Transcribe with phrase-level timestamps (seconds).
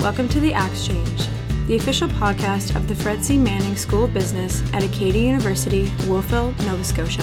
[0.00, 1.28] Welcome to the Axe Change,
[1.66, 3.36] the official podcast of the Fred C.
[3.36, 7.22] Manning School of Business at Acadia University, Wolfville, Nova Scotia.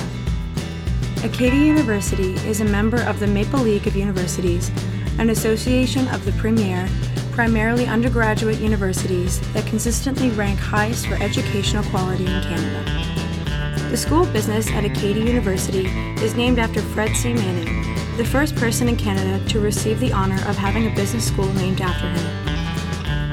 [1.24, 4.70] Acadia University is a member of the Maple League of Universities,
[5.18, 6.88] an association of the premier,
[7.32, 13.89] primarily undergraduate universities that consistently rank highest for educational quality in Canada.
[13.89, 15.87] The School of Business at Acadia University
[16.21, 17.34] is named after Fred C.
[17.34, 21.52] Manning, the first person in Canada to receive the honor of having a business school
[21.53, 22.47] named after him.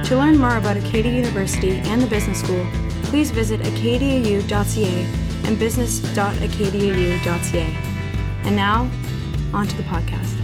[0.05, 2.67] To learn more about Acadia University and the business school,
[3.05, 5.07] please visit acadiau.ca
[5.45, 7.77] and business.acadiau.ca.
[8.45, 8.91] And now,
[9.55, 10.35] on to the podcast.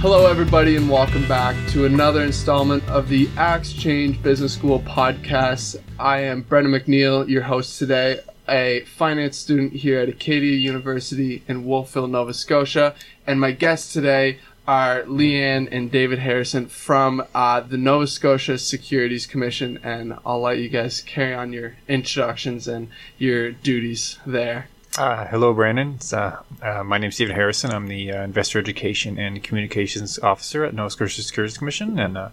[0.00, 5.80] Hello, everybody, and welcome back to another installment of the Axe Change Business School podcast.
[6.00, 11.64] I am Brendan McNeil, your host today, a finance student here at Acadia University in
[11.64, 12.94] Wolfville, Nova Scotia,
[13.26, 19.26] and my guests today are Leanne and David Harrison from uh, the Nova Scotia Securities
[19.26, 24.68] Commission, and I'll let you guys carry on your introductions and your duties there.
[24.98, 25.98] Uh, hello, Brandon.
[26.12, 27.70] Uh, uh, my name is David Harrison.
[27.70, 32.28] I'm the uh, Investor Education and Communications Officer at Nova Scotia Securities Commission, and uh,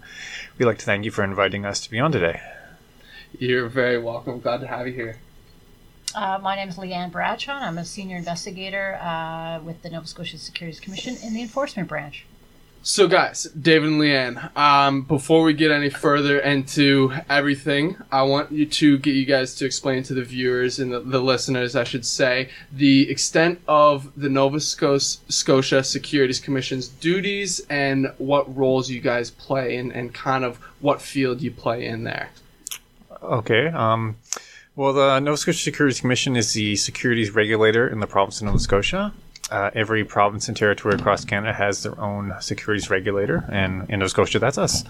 [0.58, 2.42] we'd like to thank you for inviting us to be on today.
[3.38, 4.40] You're very welcome.
[4.40, 5.18] Glad to have you here.
[6.16, 7.52] Uh, my name is Leanne Bradshaw.
[7.52, 12.26] I'm a senior investigator uh, with the Nova Scotia Securities Commission in the enforcement branch.
[12.84, 18.52] So, guys, David and Leanne, um, before we get any further into everything, I want
[18.54, 21.84] you to get you guys to explain to the viewers and the, the listeners, I
[21.84, 29.02] should say, the extent of the Nova Scotia Securities Commission's duties and what roles you
[29.02, 32.30] guys play and, and kind of what field you play in there.
[33.22, 33.68] Okay.
[33.68, 34.18] Um,
[34.76, 38.60] well, the Nova Scotia Securities Commission is the securities regulator in the province of Nova
[38.60, 39.14] Scotia.
[39.52, 44.10] Uh, every province and territory across Canada has their own securities regulator, and in Nova
[44.10, 44.84] Scotia, that's us.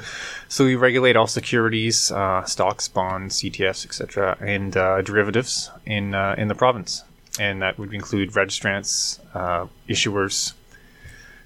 [0.48, 6.36] So we regulate all securities, uh, stocks, bonds, ETFs, etc., and uh, derivatives in uh,
[6.38, 7.04] in the province,
[7.38, 10.54] and that would include registrants, uh, issuers.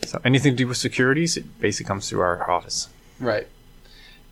[0.06, 2.89] So anything to do with securities, it basically comes through our office.
[3.19, 3.47] Right.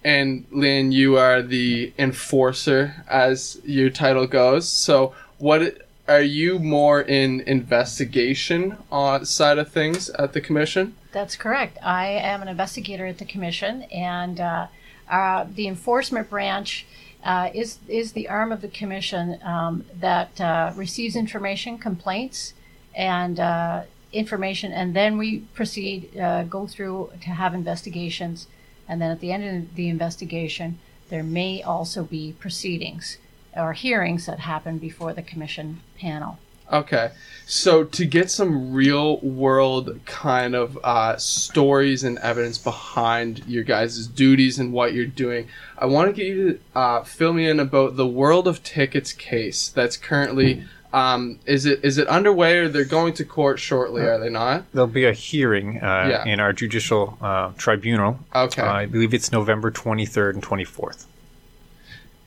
[0.03, 4.69] And Lynn, you are the enforcer, as your title goes.
[4.69, 10.95] So, what are you more in investigation uh, side of things at the commission?
[11.11, 11.77] That's correct.
[11.83, 14.67] I am an investigator at the commission, and uh,
[15.09, 16.85] uh, the enforcement branch
[17.23, 22.53] uh, is is the arm of the commission um, that uh, receives information, complaints,
[22.95, 26.11] and uh, information, and then we proceed
[26.49, 28.47] go through to have investigations,
[28.87, 33.17] and then at the end of the investigation, there may also be proceedings
[33.55, 36.37] or hearings that happen before the commission panel.
[36.71, 37.11] Okay.
[37.45, 44.05] So to get some real world kind of uh, stories and evidence behind your guys'
[44.05, 47.59] duties and what you're doing, I want to get you to uh, fill me in
[47.59, 50.65] about the World of Tickets case that's currently.
[50.93, 54.03] Um, is it is it underway or they're going to court shortly?
[54.03, 54.71] Are they not?
[54.71, 56.25] There'll be a hearing uh, Yeah.
[56.25, 58.19] in our judicial uh, tribunal.
[58.33, 58.61] Okay.
[58.61, 61.05] I believe it's November 23rd and 24th.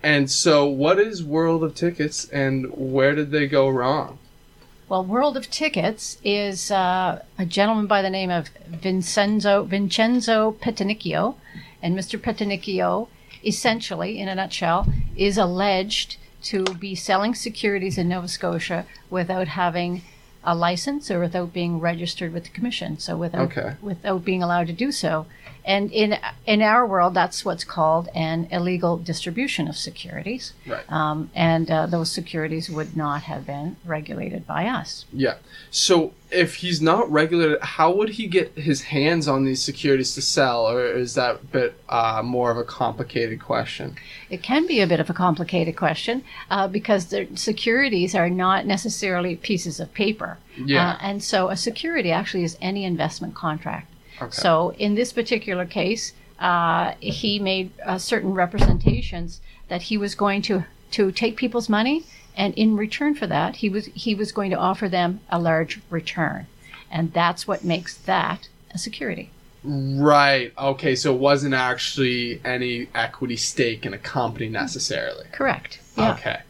[0.02, 4.18] And so, what is World of Tickets and where did they go wrong?
[4.88, 11.36] Well, World of Tickets is uh, a gentleman by the name of Vincenzo Vincenzo Petanicchio,
[11.82, 12.18] and Mr.
[12.20, 13.08] Petanicchio,
[13.44, 20.02] essentially, in a nutshell, is alleged to be selling securities in Nova Scotia without having
[20.42, 22.98] a license or without being registered with the commission.
[22.98, 23.74] So without Okay.
[23.82, 25.26] without being allowed to do so.
[25.70, 30.52] And in in our world, that's what's called an illegal distribution of securities.
[30.66, 30.84] Right.
[30.90, 35.04] Um, and uh, those securities would not have been regulated by us.
[35.12, 35.36] Yeah.
[35.70, 40.22] So, if he's not regulated, how would he get his hands on these securities to
[40.22, 43.94] sell, or is that a bit uh, more of a complicated question?
[44.28, 48.66] It can be a bit of a complicated question uh, because the securities are not
[48.66, 50.38] necessarily pieces of paper.
[50.56, 50.94] Yeah.
[50.94, 53.86] Uh, and so a security actually is any investment contract.
[54.20, 54.30] Okay.
[54.30, 60.42] So in this particular case, uh, he made uh, certain representations that he was going
[60.42, 62.04] to to take people's money,
[62.36, 65.80] and in return for that, he was he was going to offer them a large
[65.90, 66.46] return,
[66.90, 69.30] and that's what makes that a security.
[69.62, 70.52] Right.
[70.56, 70.96] Okay.
[70.96, 75.26] So, it wasn't actually any equity stake in a company necessarily.
[75.32, 75.80] Correct.
[75.96, 76.14] Yeah.
[76.14, 76.40] Okay.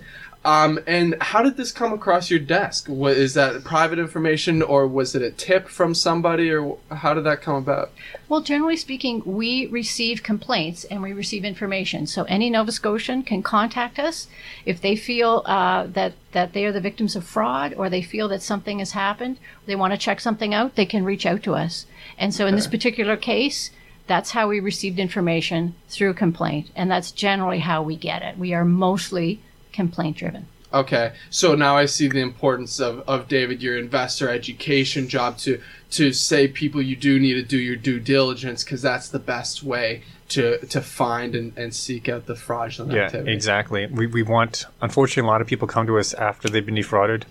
[0.42, 2.88] Um, and how did this come across your desk?
[2.88, 7.24] What, is that private information, or was it a tip from somebody, or how did
[7.24, 7.92] that come about?
[8.26, 12.06] Well, generally speaking, we receive complaints and we receive information.
[12.06, 14.28] So any Nova Scotian can contact us
[14.64, 18.28] if they feel uh, that that they are the victims of fraud, or they feel
[18.28, 19.36] that something has happened.
[19.66, 20.74] They want to check something out.
[20.74, 21.84] They can reach out to us.
[22.16, 23.72] And so, in this particular case,
[24.06, 28.38] that's how we received information through complaint, and that's generally how we get it.
[28.38, 30.46] We are mostly complaint driven.
[30.72, 35.60] Okay, so now I see the importance of, of David, your investor education job to
[35.90, 39.64] to say people you do need to do your due diligence because that's the best
[39.64, 43.32] way to to find and, and seek out the fraudulent Yeah, activity.
[43.32, 43.86] exactly.
[43.88, 47.26] We, we want, unfortunately, a lot of people come to us after they've been defrauded.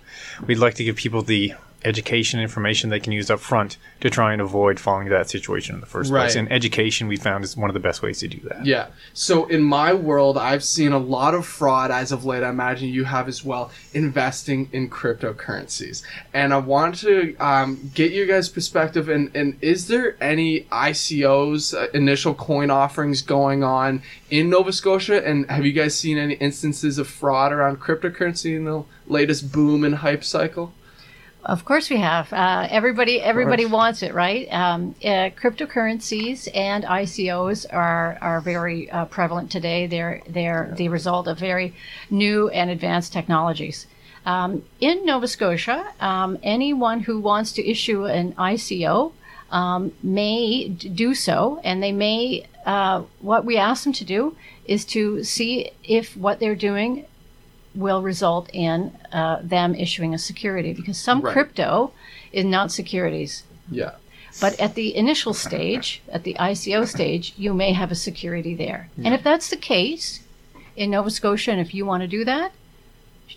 [0.46, 1.54] We'd like to give people the
[1.84, 5.74] education information they can use up front to try and avoid falling into that situation
[5.74, 6.36] in the first place.
[6.36, 8.66] And education, we found, is one of the best ways to do that.
[8.66, 8.88] Yeah.
[9.14, 12.42] So in my world, I've seen a lot of fraud as of late.
[12.42, 16.02] I imagine you have as well, investing in cryptocurrencies.
[16.34, 19.08] And I want to um, get your guys' perspective.
[19.08, 25.26] And, and is there any ICOs, uh, initial coin offerings going on in Nova Scotia?
[25.26, 29.84] And have you guys seen any instances of fraud around cryptocurrency in the latest boom
[29.84, 30.74] and hype cycle?
[31.44, 32.30] Of course, we have.
[32.32, 34.46] Uh, everybody, everybody wants it, right?
[34.52, 39.86] Um, uh, cryptocurrencies and ICOs are are very uh, prevalent today.
[39.86, 41.74] They're they're the result of very
[42.10, 43.86] new and advanced technologies.
[44.26, 49.12] Um, in Nova Scotia, um, anyone who wants to issue an ICO
[49.50, 52.46] um, may d- do so, and they may.
[52.66, 57.06] Uh, what we ask them to do is to see if what they're doing
[57.74, 61.32] will result in uh, them issuing a security because some Right.
[61.32, 61.92] crypto
[62.32, 63.44] is not securities.
[63.70, 63.92] Yeah.
[64.40, 68.88] But at the initial stage, at the ICO stage, you may have a security there.
[68.96, 70.22] And if that's the case
[70.76, 72.52] in Nova Scotia, and if you want to do that,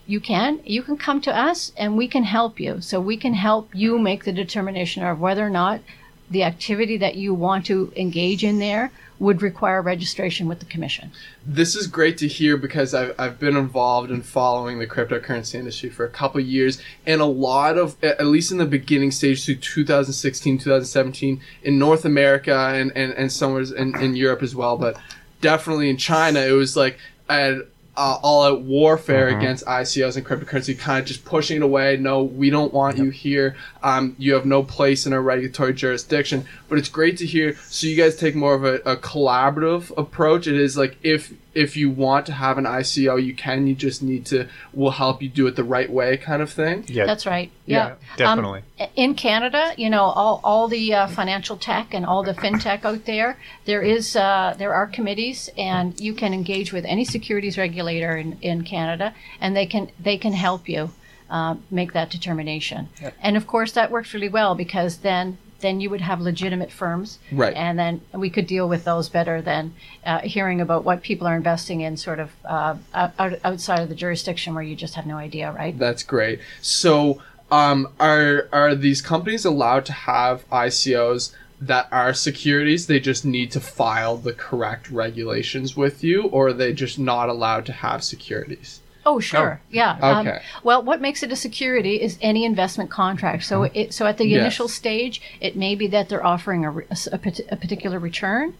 [0.06, 0.60] you can.
[0.64, 2.82] You can come to us and we can help you.
[2.82, 5.82] So we can help you make the determination of whether or not
[6.30, 11.12] the activity that you want to engage in there would require registration with the commission.
[11.46, 15.90] this is great to hear because I've, I've been involved in following the cryptocurrency industry
[15.90, 19.56] for a couple years and a lot of at least in the beginning stage through
[19.56, 25.00] 2016 2017 in north america and, and, and somewhere in, in europe as well but
[25.42, 26.98] definitely in china it was like
[27.30, 27.62] a,
[27.96, 31.98] uh, all out warfare against ICOs and cryptocurrency, kind of just pushing it away.
[31.98, 33.56] No, we don't want you here.
[33.84, 36.46] Um, you have no place in our regulatory jurisdiction.
[36.70, 37.56] But it's great to hear.
[37.70, 40.48] So you guys take more of a, a collaborative approach.
[40.48, 43.68] It is like if if you want to have an ICO, you can.
[43.68, 44.48] You just need to.
[44.74, 46.86] We'll help you do it the right way, kind of thing.
[46.88, 47.52] Yeah, That's right.
[47.66, 48.62] Yeah, Yeah, Um, definitely.
[48.96, 53.06] in Canada, you know, all, all the uh, financial tech and all the fintech out
[53.06, 58.16] there, there is uh, there are committees, and you can engage with any securities regulator
[58.18, 60.90] in, in Canada, and they can they can help you
[61.30, 62.90] uh, make that determination.
[63.22, 67.18] And of course, that works really well because then then you would have legitimate firms,
[67.32, 67.56] Right.
[67.56, 69.74] And then we could deal with those better than
[70.06, 73.96] uh, hearing about what people are investing in, sort of uh, out, outside of the
[73.96, 75.78] jurisdiction where you just have no idea, right?
[75.78, 76.40] That's great.
[76.62, 77.22] So,
[77.52, 82.88] um, are are these companies allowed to have ICOs that are securities?
[82.88, 87.30] They just need to file the correct regulations with you, or are they just not
[87.30, 88.82] allowed to have securities?
[89.06, 89.60] Oh, sure.
[89.70, 89.98] Yeah.
[90.02, 90.30] Um,
[90.64, 93.44] well, what makes it a security is any investment contract.
[93.44, 94.40] So, it, so at the Yes.
[94.42, 96.72] initial stage, it may be that they're offering a,
[97.12, 97.20] a
[97.52, 98.54] a particular return,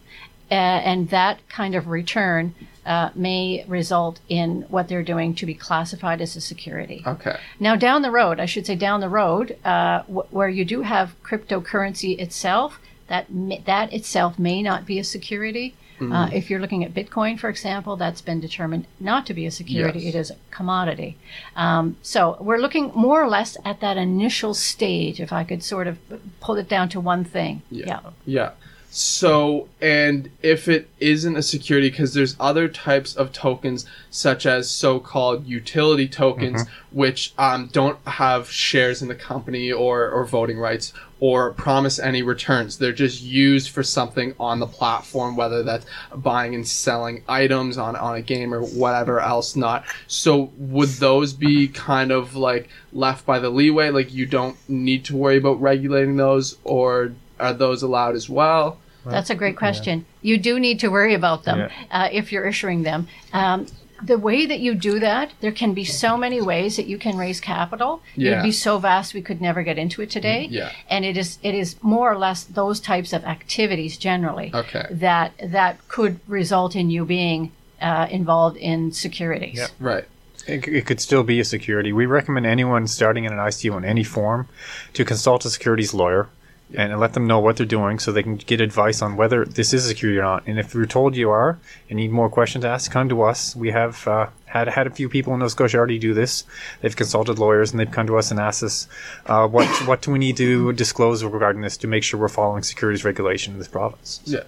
[0.50, 2.54] uh, and that kind of return
[2.84, 7.02] uh, may result in what they're doing to be classified as a security.
[7.06, 7.38] Okay.
[7.58, 10.82] Now, down the road, I should say down the road, uh, wh- where you do
[10.82, 15.74] have cryptocurrency itself, that may, that itself may not be a security.
[16.00, 19.50] Uh, if you're looking at Bitcoin, for example, that's been determined not to be a
[19.50, 20.14] security; Yes.
[20.14, 21.16] it is a commodity.
[21.56, 25.20] Um, so we're looking more or less at that initial stage.
[25.20, 25.98] If I could sort of
[26.40, 28.00] pull it down to one thing, Yeah.
[28.26, 28.50] Yeah.
[28.96, 34.70] So, and if it isn't a security, because there's other types of tokens, such as
[34.70, 40.92] so-called utility tokens, which um, don't have shares in the company or, or voting rights
[41.18, 42.78] or promise any returns.
[42.78, 47.96] They're just used for something on the platform, whether that's buying and selling items on,
[47.96, 49.84] on a game or whatever else not.
[50.06, 53.90] So would those be kind of like left by the leeway?
[53.90, 58.78] Like you don't need to worry about regulating those or are those allowed as well?
[59.10, 60.04] That's a great question.
[60.22, 61.68] You do need to worry about them Yeah.
[61.90, 63.08] uh, if you're issuing them.
[63.32, 63.66] Um,
[64.02, 67.16] the way that you do that, there can be so many ways that you can
[67.16, 68.02] raise capital.
[68.16, 70.48] It'd be so vast we could never get into it today.
[70.50, 70.72] Yeah.
[70.90, 74.86] And it is it is more or less those types of activities generally Okay.
[74.90, 79.56] that that could result in you being uh, involved in securities.
[79.58, 79.70] Yep.
[79.80, 80.04] Right.
[80.46, 81.92] it, it could still be a security.
[81.92, 84.48] We recommend anyone starting in an ICO in any form
[84.92, 86.28] to consult a securities lawyer
[86.76, 89.72] and let them know what they're doing so they can get advice on whether this
[89.72, 90.46] is a security or not.
[90.46, 93.54] And if you're told you are and need more questions to ask, come to us.
[93.56, 96.44] We have uh, had had a few people in Nova Scotia already do this.
[96.80, 98.88] They've consulted lawyers and they've come to us and asked us
[99.26, 102.62] uh, what what do we need to disclose regarding this to make sure we're following
[102.62, 104.20] securities regulation in this province.
[104.24, 104.44] Yeah.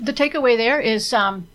[0.00, 1.48] The takeaway there is um,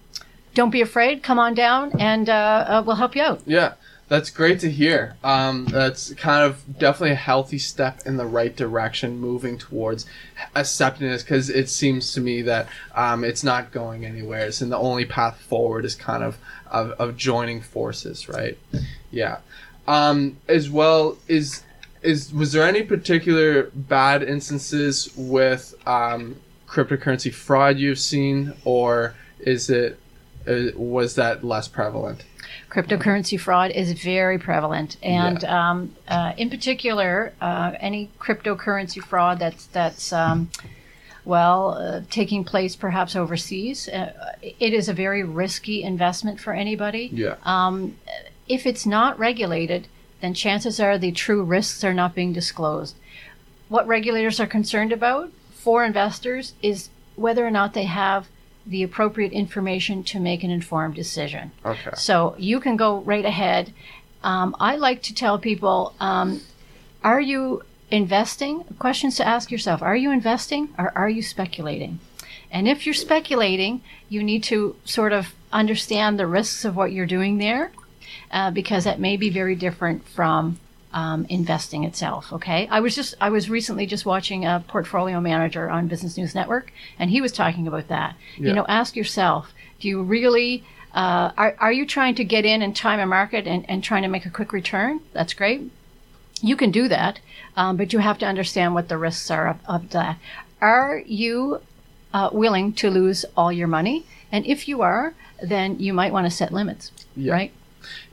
[0.54, 1.24] don't be afraid.
[1.24, 3.42] Come on down, and uh, uh, we'll help you out.
[3.46, 3.74] Yeah,
[4.14, 5.16] that's great to hear.
[5.24, 10.06] Um, that's kind of definitely a healthy step in the right direction, moving towards
[10.56, 14.46] accepting this because it seems to me that um, it's not going anywhere.
[14.62, 16.38] and the only path forward is kind of,
[16.70, 18.56] of, of joining forces, right?
[19.10, 19.40] Yeah.
[19.88, 21.64] Um, as well is
[22.04, 26.36] is was there any particular bad instances with um,
[26.68, 29.98] cryptocurrency fraud you've seen, or is it
[30.46, 32.24] was that less prevalent?
[32.70, 35.70] Cryptocurrency fraud is very prevalent, and yeah.
[35.70, 40.50] um, uh, in particular, uh, any cryptocurrency fraud that's that's um,
[41.24, 43.88] well uh, taking place perhaps overseas.
[43.88, 47.10] Uh, it is a very risky investment for anybody.
[47.14, 47.36] Yeah.
[47.44, 47.98] Um,
[48.48, 49.88] if it's not regulated,
[50.22, 52.96] then chances are the true risks are not being disclosed.
[53.70, 58.28] What regulators are concerned about for investors is whether or not they have
[58.66, 61.52] the appropriate information to make an informed decision.
[61.66, 61.92] Okay.
[61.96, 63.74] So you can go right ahead.
[64.24, 66.42] Um, I like to tell people um,
[67.04, 68.64] are you investing?
[68.80, 72.00] Questions to ask yourself Are you investing or are you speculating?
[72.50, 77.06] And if you're speculating, you need to sort of understand the risks of what you're
[77.06, 77.72] doing there
[78.32, 80.60] uh, because that may be very different from
[80.94, 82.32] um, investing itself.
[82.32, 86.36] Okay, I was just I was recently just watching a portfolio manager on Business News
[86.36, 88.16] Network, and he was talking about that.
[88.38, 88.50] Yeah.
[88.50, 92.62] You know, ask yourself: Do you really uh, are are you trying to get in
[92.62, 95.02] and time a market and, and trying to make a quick return?
[95.14, 95.72] That's great.
[96.42, 97.20] You can do that,
[97.56, 100.20] um, but you have to understand what the risks are of, of that.
[100.62, 101.62] Are you
[102.14, 104.06] uh, willing to lose all your money?
[104.32, 107.34] And if you are, then you might want to set limits, yeah.
[107.34, 107.54] right?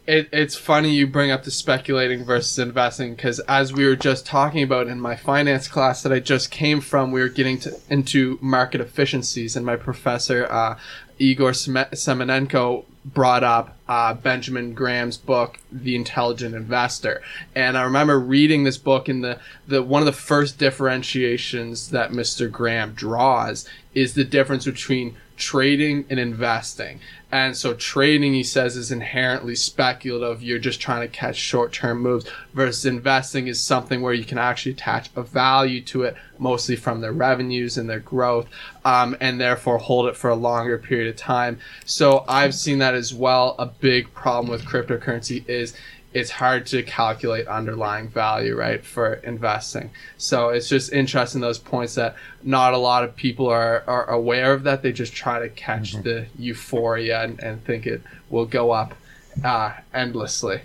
[0.07, 4.27] It, it's funny you bring up the speculating versus investing because as we were just
[4.27, 7.79] talking about in my finance class that I just came from, we were getting to,
[7.89, 10.79] into market efficiencies, and my professor uh,
[11.19, 17.23] Igor Semenenko brought up uh, Benjamin Graham's book, The Intelligent Investor,
[17.55, 22.11] and I remember reading this book, and the, the one of the first differentiations that
[22.11, 22.51] Mr.
[22.51, 27.01] Graham draws is the difference between trading and investing.
[27.33, 30.43] And so trading, he says, is inherently speculative.
[30.43, 34.39] You're just trying to catch short term moves versus investing is something where you can
[34.39, 38.49] actually attach a value to it, mostly from their revenues and their growth,
[38.85, 41.59] um, and therefore hold it for a longer period of time.
[41.85, 43.55] So I've seen that as well.
[43.59, 45.77] A big problem with cryptocurrency is
[46.13, 49.91] it's hard to calculate underlying value, right, for investing.
[50.19, 54.53] So it's just interesting those points that not a lot of people are, are aware
[54.53, 54.83] of that.
[54.83, 56.03] They just try to catch mm-hmm.
[56.03, 58.95] the euphoria and, and think it will go up
[59.45, 60.63] uh, endlessly.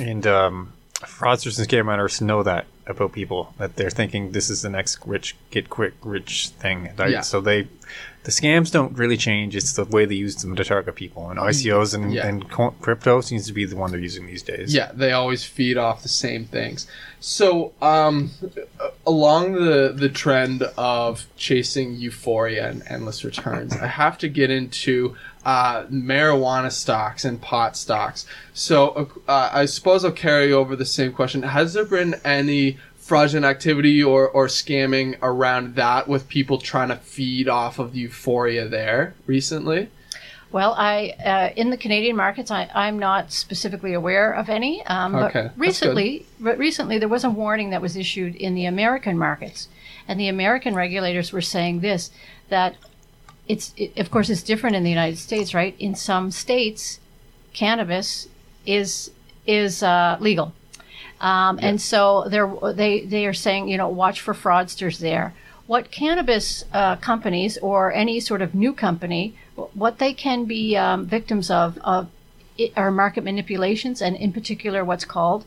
[0.00, 4.62] And um, fraudsters and scam runners know that about people that they're thinking this is
[4.62, 6.90] the next rich get quick rich thing.
[6.96, 7.10] Right?
[7.10, 7.20] Yeah.
[7.20, 7.68] So they
[8.24, 9.56] the scams don't really change.
[9.56, 11.30] It's the way they use them to target people.
[11.30, 12.26] And ICOs and, yeah.
[12.26, 14.74] and crypto seems to be the one they're using these days.
[14.74, 16.86] Yeah, they always feed off the same things.
[17.20, 18.30] So, um,
[19.06, 25.16] along the the trend of chasing euphoria and endless returns, I have to get into
[25.44, 28.24] uh, marijuana stocks and pot stocks.
[28.52, 31.42] So, uh, I suppose I'll carry over the same question.
[31.42, 36.96] Has there been any fraudulent activity or, or scamming around that with people trying to
[36.96, 39.88] feed off of the euphoria there recently?
[40.52, 44.84] Well, I uh, in the Canadian markets, I, I'm not specifically aware of any.
[44.86, 48.66] Um, okay, but recently, but recently there was a warning that was issued in the
[48.66, 49.68] American markets,
[50.06, 52.10] and the American regulators were saying this
[52.48, 52.76] that
[53.46, 55.74] it's it, of course it's different in the United States, right?
[55.78, 57.00] In some states,
[57.52, 58.28] cannabis
[58.64, 59.10] is
[59.46, 60.52] is uh, legal,
[61.20, 61.68] um, yeah.
[61.68, 65.34] And so they're, they, they are saying, you know, watch for fraudsters there.
[65.66, 69.36] What cannabis uh, companies or any sort of new company,
[69.74, 72.08] what they can be um, victims of, of
[72.76, 75.44] are market manipulations, and in particular, what's called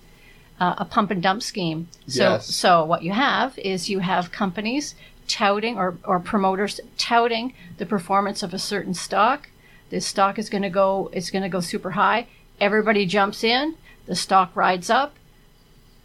[0.59, 1.87] uh, a pump and dump scheme.
[2.07, 2.53] So, yes.
[2.55, 4.95] so what you have is you have companies
[5.27, 9.49] touting or, or promoters touting the performance of a certain stock.
[9.89, 12.27] This stock is going to go, it's going to go super high.
[12.59, 13.75] Everybody jumps in.
[14.05, 15.15] The stock rides up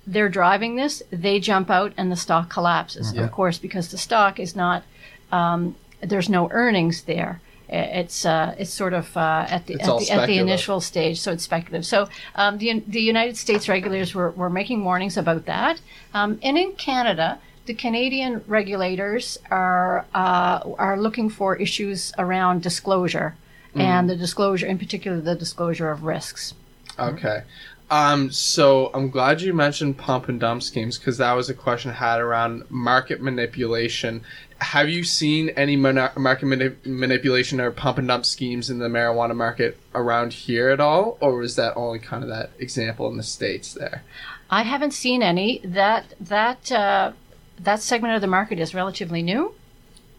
[0.06, 3.24] they're driving this, they jump out and the stock collapses, yeah.
[3.24, 4.82] of course, because the stock is not,
[5.32, 7.40] um, there's no earnings there.
[7.68, 11.32] it's uh, it's sort of uh, at the at the, at the initial stage, so
[11.32, 11.84] it's speculative.
[11.84, 15.80] So um, the the United States regulators were, were making warnings about that,
[16.14, 17.38] um, and in Canada.
[17.66, 23.34] The Canadian regulators are uh, are looking for issues around disclosure,
[23.70, 23.80] Mm-hmm.
[23.80, 26.54] and the disclosure, in particular, the disclosure of risks.
[26.98, 27.42] Okay.
[27.88, 31.92] Um, so I'm glad you mentioned pump and dump schemes because that was a question
[31.92, 34.22] I had around market manipulation.
[34.58, 38.88] Have you seen any mana- market mani- manipulation or pump and dump schemes in the
[38.88, 43.18] marijuana market around here at all, or was that only kind of that example in
[43.18, 44.02] the states there?
[44.50, 45.60] I haven't seen any.
[45.64, 47.12] That that uh,
[47.58, 49.54] that segment of the market is relatively new.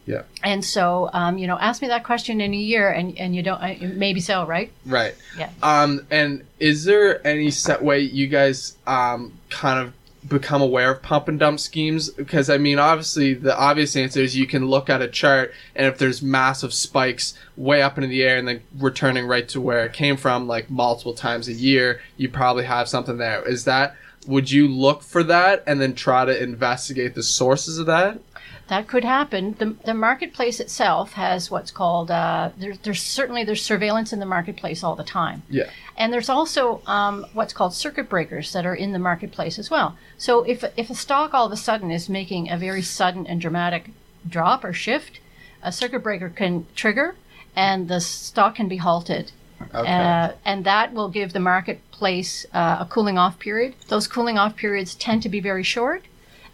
[0.08, 0.24] Yeah.
[0.42, 3.44] And so, um, you know, ask me that question in a year, and, and you
[3.44, 4.72] don't, uh, maybe so, right?
[4.86, 5.14] Right.
[5.38, 5.52] Yeah.
[5.62, 9.94] Um, and is there any set way you guys um, kind of
[10.28, 12.10] become aware of pump and dump schemes?
[12.10, 15.86] Because I mean, obviously, the obvious answer is you can look at a chart, and
[15.86, 19.86] if there's massive spikes way up into the air and then returning right to where
[19.86, 23.46] it came from, like multiple times a year, you probably have something there.
[23.46, 23.98] Is that
[24.28, 28.20] would you look for that and then try to investigate the sources of that?
[28.68, 29.56] That could happen.
[29.60, 34.26] The, the marketplace itself has what's called, uh, there, there's certainly, there's surveillance in the
[34.26, 35.44] marketplace all the time.
[35.50, 35.70] Yeah.
[35.96, 39.98] And there's also um, what's called circuit breakers that are in the marketplace as well.
[40.18, 43.40] So if, if a stock all of a sudden is making a very sudden and
[43.40, 43.92] dramatic
[44.28, 45.22] drop or shift,
[45.64, 47.16] a circuit breaker can trigger
[47.56, 49.32] and the stock can be halted.
[49.74, 49.92] Okay.
[49.92, 53.74] Uh, and that will give the marketplace uh, a cooling off period.
[53.88, 56.04] Those cooling off periods tend to be very short,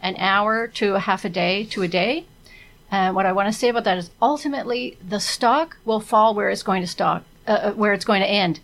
[0.04, 2.26] an hour to a half a day to a day.
[2.92, 6.50] And what I want to say about that is ultimately the stock will fall where
[6.52, 8.60] it's going to stock, uh, uh, where it's going to end.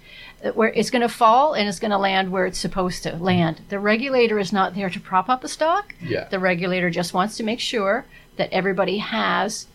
[0.45, 3.15] Uh, Where it's going to fall and it's going to land where it's supposed to
[3.17, 3.61] land.
[3.69, 5.95] The regulator is not there to prop up a stock.
[6.01, 6.27] yeah.
[6.29, 8.05] The regulator just wants to make sure
[8.37, 9.65] that everybody has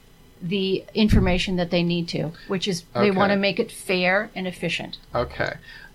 [0.40, 4.46] the information that they need to, which is they want to make it fair and
[4.46, 4.96] efficient.
[5.14, 5.54] Okay.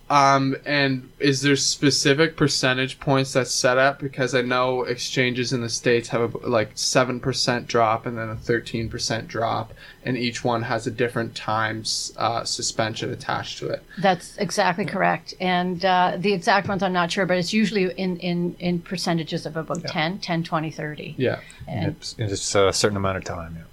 [0.10, 4.00] Um, and is there specific percentage points that's set up?
[4.00, 8.30] Because I know exchanges in the states have a, like seven percent drop and then
[8.30, 9.74] a thirteen percent drop,
[10.04, 13.84] and each one has a different times uh, suspension attached to it.
[14.00, 15.36] That's exactly correct.
[15.40, 19.46] And uh, the exact ones I'm not sure, but it's usually in, in, in percentages
[19.46, 21.16] of about 10, 10, 20, 30.
[21.18, 21.40] Yeah.
[21.68, 23.56] And It's, it's a certain amount of time.
[23.58, 23.64] Yeah.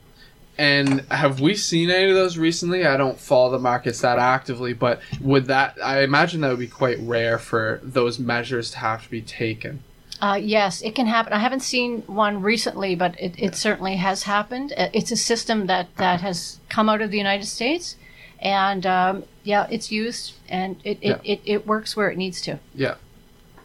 [0.58, 2.86] And have we seen any of those recently?
[2.86, 5.76] I don't follow the markets that actively, but would that?
[5.84, 9.82] I imagine that would be quite rare for those measures to have to be taken.
[10.20, 11.34] Uh, yes, it can happen.
[11.34, 14.72] I haven't seen one recently, but it, it certainly has happened.
[14.74, 17.96] Uh, It's a system that, that has come out of the United States,
[18.40, 21.18] and um, yeah, it's used and it, it, Yeah.
[21.22, 22.58] it, it works where it needs to.
[22.74, 22.94] Yeah.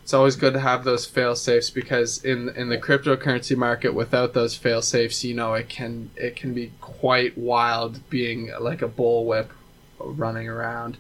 [0.03, 4.33] It's always good to have those fail safes because in in the cryptocurrency market without
[4.33, 8.89] those fail safes, you know, it can it can be quite wild being like a
[8.89, 9.47] bullwhip
[9.99, 10.97] running around.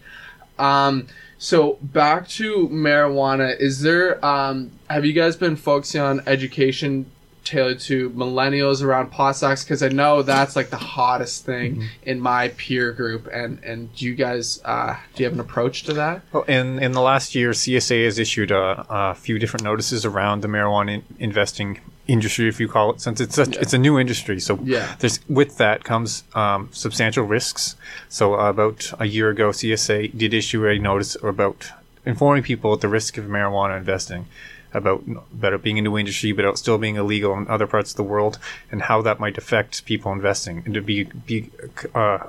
[0.59, 7.07] Um so back to marijuana, is there um have you guys been focusing on education
[7.43, 12.19] tailored to millennials around pot stocks because I know that's like the hottest thing in
[12.19, 15.93] my peer group and and do you guys uh do you have an approach to
[15.93, 16.21] that?
[16.31, 20.41] Well, in in the last year, CSA has issued a, a few different notices around
[20.41, 23.97] the marijuana in, investing industry, if you call it, since it's such, it's a new
[23.97, 24.39] industry.
[24.39, 24.95] So Yeah.
[24.99, 27.75] there's with that comes um, substantial risks.
[28.09, 31.69] So uh, about a year ago, CSA did issue a notice about
[32.05, 34.25] informing people at the risk of marijuana investing.
[34.73, 37.97] About, about it being a new industry, but still being illegal in other parts of
[37.97, 38.39] the world,
[38.71, 41.49] and how that might affect people investing, and to be be
[41.93, 42.19] uh,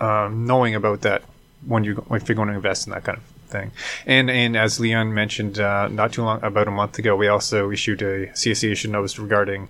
[0.00, 1.22] uh, knowing about that
[1.66, 3.70] when you if you're going to invest in that kind of thing.
[4.06, 7.70] And and as Leon mentioned uh, not too long about a month ago, we also
[7.70, 9.68] issued a CSE issued notice regarding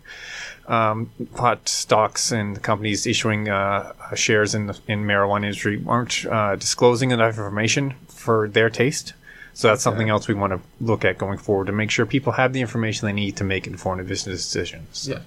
[0.69, 6.57] um, pot stocks and companies issuing uh, shares in the in marijuana industry aren't uh,
[6.57, 9.13] disclosing enough information for their taste.
[9.55, 12.33] So that's something else we want to look at going forward to make sure people
[12.33, 15.09] have the information they need to make informed business decisions.
[15.09, 15.19] Yeah.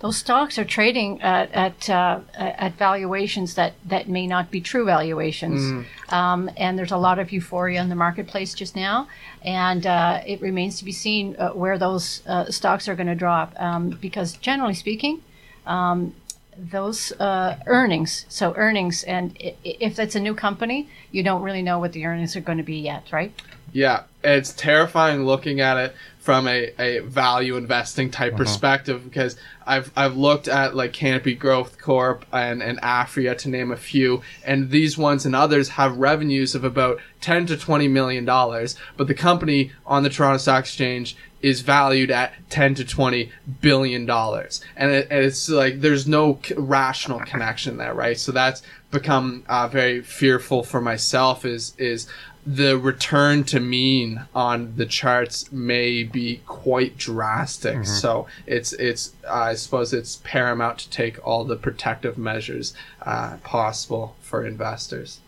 [0.00, 4.84] Those stocks are trading at at, uh, at valuations that, that may not be true
[4.84, 9.06] valuations, um, and there's a lot of euphoria in the marketplace just now,
[9.42, 13.14] and uh, it remains to be seen uh, where those uh, stocks are going to
[13.14, 13.54] drop.
[13.58, 15.22] Um, because generally speaking,
[15.66, 16.14] um,
[16.58, 21.42] those uh, earnings, so earnings, and i- i- if it's a new company, you don't
[21.42, 23.32] really know what the earnings are going to be yet, right?
[23.72, 29.90] Yeah, it's terrifying looking at it from a, a value investing type perspective because I've
[29.96, 34.70] I've looked at like Canopy Growth Corp and, and Aphria to name a few, and
[34.70, 39.14] these ones and others have revenues of about ten to twenty million dollars, but the
[39.14, 43.30] company on the Toronto Stock Exchange is valued at 10 to 20
[43.60, 44.64] billion dollars.
[44.76, 48.16] And, it, and it's like there's no c- rational connection there right?
[48.16, 52.06] So that's become uh, very fearful for myself is is
[52.44, 57.76] the return to mean on the charts may be quite drastic.
[57.86, 63.36] So it's it's uh, i suppose it's paramount to take all the protective measures uh,
[63.44, 65.20] possible for investors.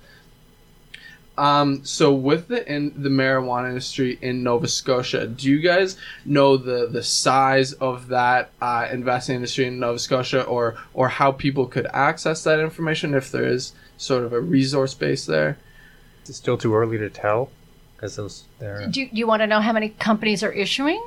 [1.37, 6.57] Um, so with the in the marijuana industry in Nova Scotia, do you guys know
[6.57, 11.67] the the size of that uh, investing industry in Nova Scotia, or or how people
[11.67, 15.59] could access that information if there is sort of a resource base there?
[16.29, 17.51] It's still too early to tell
[17.97, 21.03] because those they're Do, do you want to know how many companies are issuing?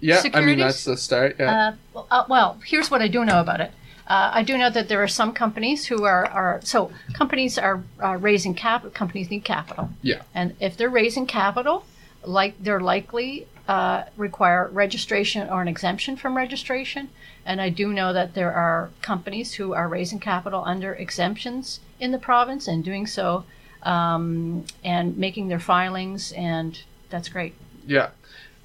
[0.00, 1.36] Yeah, I mean that's the start.
[1.38, 3.72] Yeah, Uh, well, uh, well, here's what I do know about it.
[4.06, 7.82] Uh, I do know that there are some companies who are, are so companies are
[8.02, 8.92] uh, raising cap.
[8.92, 11.84] Companies need capital, yeah, and if they're raising capital,
[12.24, 17.08] like they're likely uh, require registration or an exemption from registration.
[17.46, 22.10] And I do know that there are companies who are raising capital under exemptions in
[22.10, 23.44] the province and doing so,
[23.82, 27.54] um, and making their filings, and that's great.
[27.86, 28.10] yeah.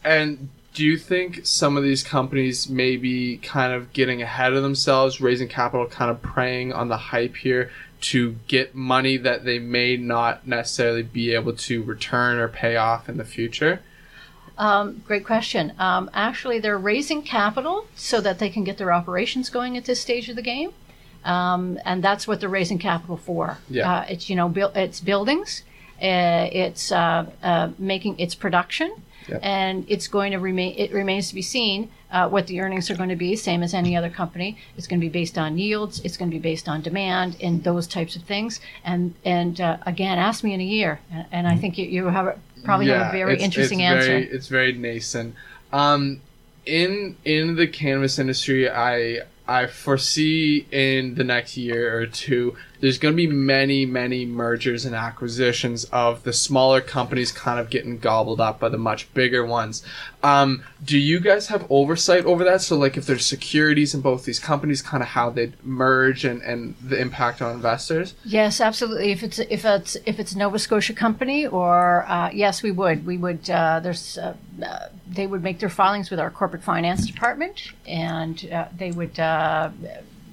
[0.03, 4.61] And do you think some of these companies may be kind of getting ahead of
[4.61, 9.57] themselves, raising capital, kind of preying on the hype here to get money that they
[9.57, 13.79] may not necessarily be able to return or pay off in the future?
[14.57, 15.73] Um, great question.
[15.79, 20.01] Um, actually, they're raising capital so that they can get their operations going at this
[20.01, 20.71] stage of the game,
[21.25, 23.57] um, and that's what they're raising capital for.
[23.69, 23.91] Yeah.
[23.91, 25.63] Uh, it's you know buil- it's buildings,
[26.01, 29.39] uh, it's uh, uh, making it's production, Yep.
[29.41, 30.75] and it's going to remain.
[30.77, 33.35] It remains to be seen uh, what the earnings are going to be.
[33.35, 35.99] Same as any other company, it's going to be based on yields.
[36.05, 38.59] It's going to be based on demand and those types of things.
[38.83, 42.05] And and uh, again, ask me in a year, and, and I think you, you
[42.05, 44.07] have a, probably have a very it's- interesting it's answer.
[44.11, 45.33] Very, it's very nascent.
[45.73, 46.21] Um,
[46.67, 52.97] in in the cannabis industry, I I foresee in the next year or two, there's
[52.97, 57.97] going to be many many mergers and acquisitions of the smaller companies, kind of getting
[57.97, 59.83] gobbled up by the much bigger ones.
[60.23, 62.61] Um, do you guys have oversight over that?
[62.61, 66.41] So, like, if there's securities in both these companies, kind of how they merge and
[66.41, 68.15] and the impact on investors.
[68.23, 69.11] Yes, absolutely.
[69.11, 73.17] If it's if it's if it's Nova Scotia company, or uh, yes, we would we
[73.17, 77.71] would uh, there's uh, uh, they would make their filings with our corporate finance department,
[77.87, 79.69] and uh, they would uh,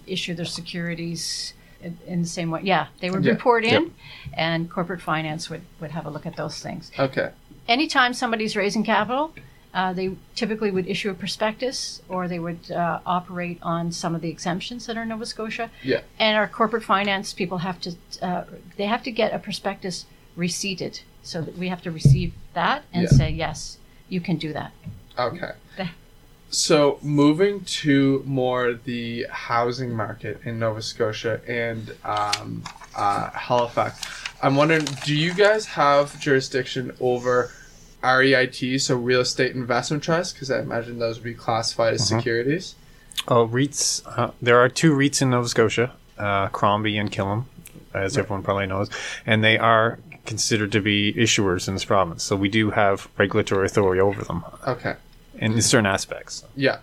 [0.07, 1.55] issue their securities
[2.07, 2.61] in, the same way.
[2.63, 3.33] Yeah, they would Yeah.
[3.33, 3.93] report in, Yep.
[4.35, 6.91] and corporate finance would would have a look at those things.
[6.99, 7.31] Okay.
[7.69, 9.35] Anytime somebody's raising capital.
[9.75, 14.21] Uh, they typically would issue a prospectus or they would uh, operate on some of
[14.21, 16.03] the exemptions that are in Nova Scotia Yeah.
[16.19, 18.45] and our corporate finance people have to uh,
[18.77, 20.05] they have to get a prospectus
[20.37, 23.17] receipted so that we have to receive that and Yeah.
[23.17, 23.79] say yes
[24.11, 24.73] you can do that
[25.19, 25.53] Okay.
[26.53, 32.63] So moving to more the housing market in Nova Scotia and um,
[32.95, 34.07] uh, Halifax,
[34.43, 37.51] I'm wondering, do you guys have jurisdiction over
[38.03, 40.35] REIT, so real estate investment trust?
[40.35, 42.75] Because I imagine those would be classified as securities.
[43.29, 44.03] Oh, REITs.
[44.05, 47.45] Uh, there are two REITs in Nova Scotia, uh, Crombie and Killam,
[47.95, 48.91] as everyone probably knows,
[49.25, 52.23] and they are considered to be issuers in this province.
[52.23, 54.97] So we do have regulatory authority over them Okay.
[55.43, 56.45] In certain aspects.
[56.57, 56.79] Yeah.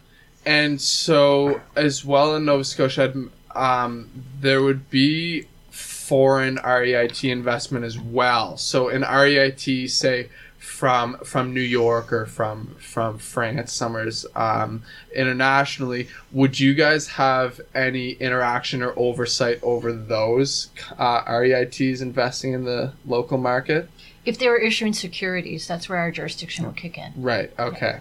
[0.46, 3.14] And so, as well in Nova Scotia,
[3.56, 8.58] um, there would be foreign REIT investment as well.
[8.58, 16.08] So, in REIT, say from from New York or from from France, Summers, um, internationally,
[16.32, 22.94] would you guys have any interaction or oversight over those uh, REITs investing in the
[23.06, 23.90] local market?
[24.26, 27.52] if they were issuing securities that's where our jurisdiction would kick in Right.
[27.58, 28.00] Okay.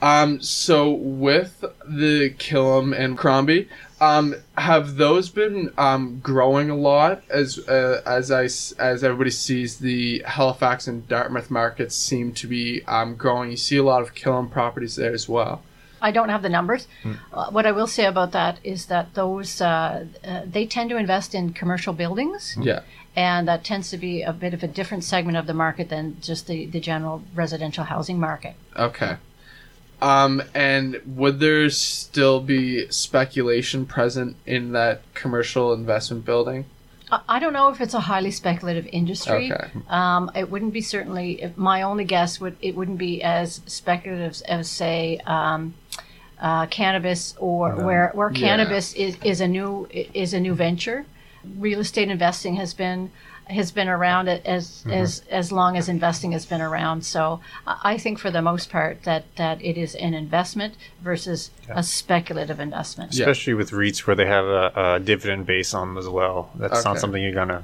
[0.00, 3.68] Um, so with the Killam and Crombie,
[4.00, 9.30] um, have those been um, growing a lot as uh, as I s- as everybody
[9.30, 13.50] sees the Halifax and Dartmouth markets seem to be um, growing.
[13.50, 15.62] You see a lot of Killam properties there as well.
[16.00, 16.86] i don't have the numbers
[17.32, 20.96] uh, what i will say about that is that those uh, uh, they tend to
[20.96, 22.82] invest in commercial buildings Yeah.
[23.16, 26.04] and that tends to be a bit of a different segment of the market than
[26.28, 29.16] just the, the general residential housing market Okay.
[30.00, 36.66] Um, and would there still be speculation present in that commercial investment building?
[37.10, 39.50] I- don't know if it's a highly speculative industry.
[39.52, 39.70] Okay.
[39.88, 41.42] Um, it wouldn't be certainly.
[41.42, 45.74] if- My only guess would it wouldn't be as speculative as say um,
[46.40, 48.38] uh, cannabis or where where Yeah.
[48.46, 51.06] cannabis is, is a new is a new venture.
[51.58, 53.10] Real estate investing has been
[53.48, 57.04] has been around as as as long as investing has been around.
[57.04, 61.50] So I I think for the most part that that it is an investment versus
[61.68, 63.14] a speculative investment.
[63.14, 63.22] Yeah.
[63.22, 66.50] Especially with REITs where they have a, a dividend base on them as well.
[66.54, 66.88] That's Okay.
[66.88, 67.62] not something you're gonna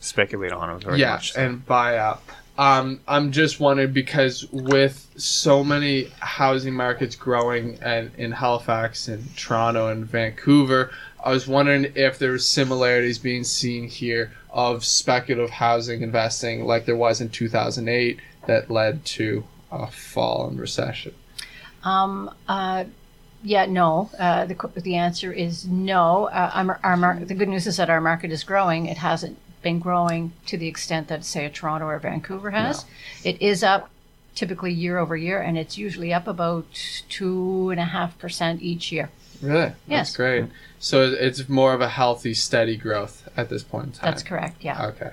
[0.00, 1.32] speculate on very yeah, much.
[1.32, 1.40] so.
[1.40, 2.22] and buy up.
[2.56, 9.36] Um, I'm just wondering because with so many housing markets growing and in Halifax and
[9.36, 10.92] Toronto and Vancouver,
[11.24, 16.86] I was wondering if there were similarities being seen here of speculative housing investing like
[16.86, 21.12] there was in 2008 that led to a fall and recession.
[21.82, 22.84] Um, uh,
[23.42, 24.10] yeah, no.
[24.18, 26.26] Uh, the, the answer is no.
[26.26, 28.86] Uh, our, our mar- the good news is that our market is growing.
[28.86, 32.84] It hasn't been growing to the extent that, say, a Toronto or Vancouver has.
[33.24, 33.90] It is up
[34.34, 36.66] typically year over year, and it's usually up about
[37.08, 39.10] two and a half percent each year.
[39.42, 39.72] Really?
[39.86, 40.08] Yes.
[40.08, 40.44] That's great.
[40.78, 44.10] So it's more of a healthy, steady growth at this point in time.
[44.10, 44.62] That's correct.
[44.62, 44.86] Yeah.
[44.88, 45.12] Okay.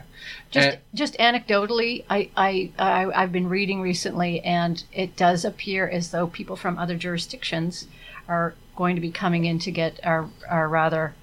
[0.52, 5.88] Just, And- just anecdotally, I, I, I, I've been reading recently, and it does appear
[5.88, 7.88] as though people from other jurisdictions
[8.28, 11.14] are going to be coming in to get our, our rather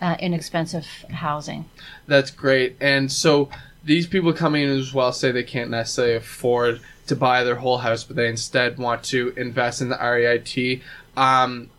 [0.00, 1.66] uh, inexpensive housing.
[2.06, 2.76] That's great.
[2.80, 3.48] And so
[3.84, 7.78] these people coming in as well say they can't necessarily afford to buy their whole
[7.78, 10.82] house, but they instead want to invest in the REIT.
[11.16, 11.70] Um,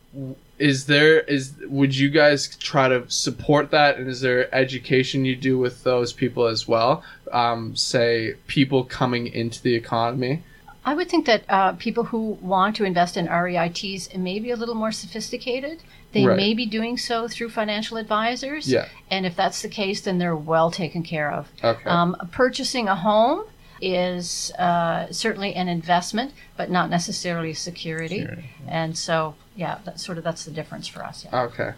[0.58, 3.98] is there is would you guys try to support that?
[3.98, 7.04] And is there education you do with those people as well?
[7.32, 10.44] Um, say people coming into the economy.
[10.84, 14.56] I would think that uh, people who want to invest in REITs may be a
[14.56, 15.82] little more sophisticated.
[16.14, 16.38] They Right.
[16.38, 18.72] may be doing so through financial advisors.
[18.72, 18.88] Yeah.
[19.12, 21.50] And if that's the case, then they're well taken care of.
[21.62, 21.90] Okay.
[21.90, 23.44] Um, purchasing a home
[23.82, 28.28] is uh, certainly an investment, but not necessarily a security.
[28.68, 31.26] And so, yeah, that's sort of that's the difference for us.
[31.26, 31.42] Yeah.
[31.44, 31.74] Okay.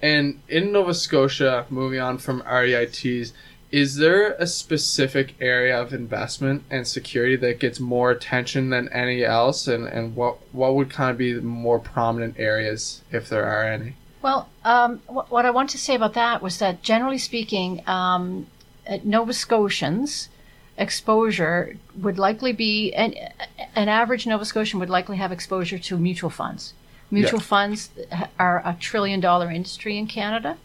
[0.00, 3.32] And in Nova Scotia, moving on from REITs,
[3.70, 9.24] is there a specific area of investment and security that gets more attention than any
[9.24, 9.66] else?
[9.66, 13.64] And, and what, what would kind of be the more prominent areas, if there are
[13.64, 13.94] any?
[14.20, 18.46] Well, um, wh- what I want to say about that was that generally speaking, um,
[19.04, 20.28] Nova Scotians
[20.78, 23.14] exposure would likely be an,
[23.74, 26.74] an average Nova Scotian would likely have exposure to mutual funds.
[27.10, 27.46] Mutual Yeah.
[27.46, 27.90] funds
[28.38, 30.56] are a trillion dollar industry in Canada,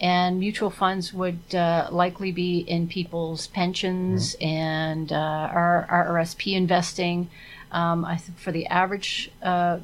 [0.00, 6.54] and mutual funds would uh, likely be in people's pensions and uh, our, our RSP
[6.54, 7.28] investing.
[7.72, 9.78] Um, I think for the average uh,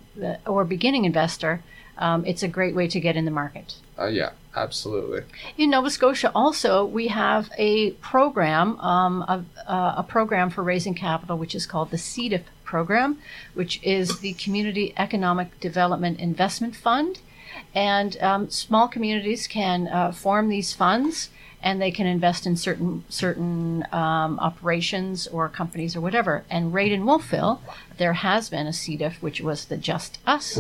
[0.47, 1.63] or beginning investor,
[1.99, 3.75] um, it's a great way to get in the market.
[3.99, 5.23] Uh, yeah, absolutely.
[5.57, 9.45] In Nova Scotia, also, we have a program, um, a,
[9.99, 13.19] a program for raising capital, which is called the CEDIF program,
[13.55, 17.21] which is the Community Economic Development Investment Fund.
[17.75, 21.31] And um, small communities can uh, form these funds,
[21.63, 26.45] and they can invest in certain certain um, operations or companies or whatever.
[26.51, 27.61] And right in Wolfville,
[27.99, 30.59] there has been a CEDIF, which was the Just Us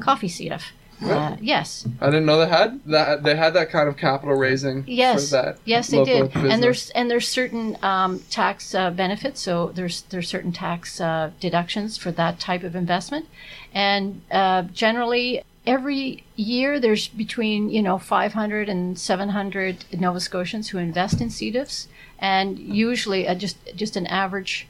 [0.00, 0.64] Coffee CEDIF.
[1.04, 3.22] Uh, yes, I didn't know they had that.
[3.22, 5.58] They had that kind of capital raising Yes, for that.
[5.64, 6.32] yes, they did.
[6.32, 6.52] business.
[6.52, 9.40] And there's and there's certain um, tax uh, benefits.
[9.40, 13.26] So there's there's certain tax uh, deductions for that type of investment,
[13.72, 20.78] and uh, generally every year there's between you know 500 and 700 Nova Scotians who
[20.78, 21.86] invest in CEDIFs,
[22.18, 24.68] and usually uh, just just an average.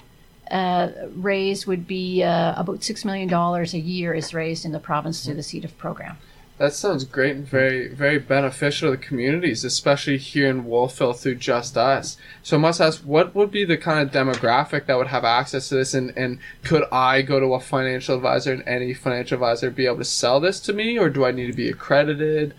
[0.50, 4.78] Uh, raise would be uh, about six million dollars a year is raised in the
[4.78, 6.16] province through the CEDIF program.
[6.56, 11.34] That sounds great and very, very beneficial to the communities, especially here in Wolfville through
[11.36, 12.16] Just Us.
[12.44, 15.68] So I must ask, what would be the kind of demographic that would have access
[15.70, 15.94] to this?
[15.94, 19.96] And, and could I go to a financial advisor and any financial advisor be able
[19.96, 20.96] to sell this to me?
[20.96, 22.54] Or do I need to be accredited?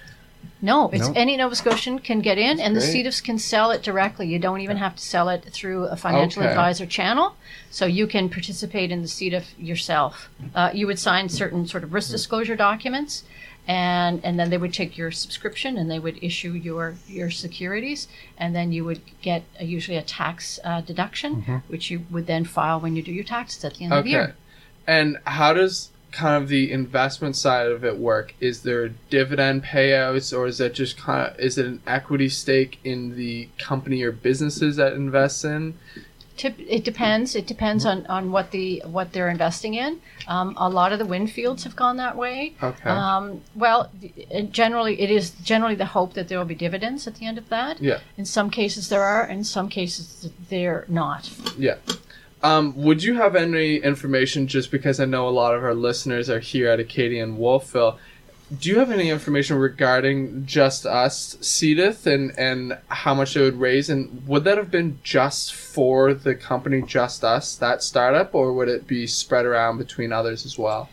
[0.61, 1.13] No, it's No.
[1.15, 3.05] any Nova Scotian can get in, and the great.
[3.05, 4.27] CEDIFs can sell it directly.
[4.27, 6.49] You don't even have to sell it through a financial Okay.
[6.51, 7.35] advisor channel,
[7.69, 10.29] so you can participate in the CEDIF yourself.
[10.53, 13.23] Uh, you would sign certain sort of risk disclosure documents,
[13.67, 18.07] and and then they would take your subscription and they would issue your your securities,
[18.37, 22.45] and then you would get a, usually a tax uh, deduction, which you would then
[22.45, 24.17] file when you do your taxes at the end of the Okay.
[24.17, 24.35] year.
[24.87, 28.33] And how does kind of the investment side of it work?
[28.39, 32.79] Is there dividend payouts or is that just kind of, is it an equity stake
[32.83, 35.77] in the company or businesses that invests in?
[36.37, 37.35] It depends.
[37.35, 40.01] It depends on, on what the what they're investing in.
[40.27, 42.55] Um, a lot of the wind fields have gone that way.
[42.61, 42.89] Okay.
[42.89, 43.89] Um, well,
[44.51, 47.47] generally, it is generally the hope that there will be dividends at the end of
[47.49, 47.81] that.
[47.81, 47.99] Yeah.
[48.17, 51.31] In some cases there are, in some cases they're not.
[51.57, 51.75] Yeah.
[52.43, 56.29] Um, would you have any information, just because I know a lot of our listeners
[56.29, 57.97] are here at Acadia and Wolfville,
[58.59, 63.59] do you have any information regarding Just Us CEDIF and, and how much it would
[63.59, 63.89] raise?
[63.89, 68.69] And would that have been just for the company Just Us, that startup, or would
[68.69, 70.89] it be spread around between others as well?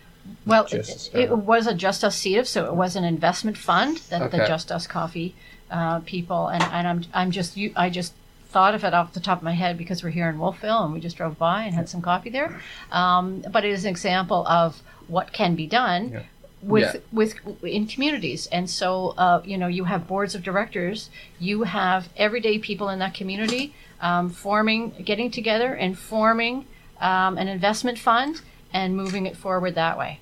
[0.47, 4.31] Well, it, it was a Just Us seed, so it was an investment fund that
[4.31, 5.35] the Just Us Coffee
[5.71, 8.13] uh, people, and, and I'm I'm just you, I just
[8.53, 10.93] thought of it off the top of my head because we're here in Wolfville and
[10.93, 12.61] we just drove by and had some coffee there.
[12.91, 16.11] Um, but it is an example of what can be done.
[16.13, 16.23] Yeah.
[16.63, 17.01] With Yeah.
[17.11, 17.35] with
[17.65, 21.11] in communities, and so uh, you know you have boards of directors,
[21.41, 26.67] you have everyday people in that community um, forming, getting together and forming
[27.01, 30.21] um, an investment fund and moving it forward that way.